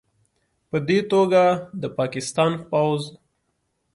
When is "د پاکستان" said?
1.81-2.51